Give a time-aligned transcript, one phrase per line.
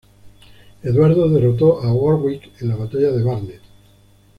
[0.81, 3.61] Eduardo derrotó a Warwick en la batalla de Barnet.